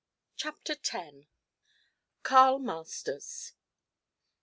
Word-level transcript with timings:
CHAPTER 0.35 0.77
X. 0.83 0.97
CARL 2.23 2.57
MASTERS. 2.57 3.53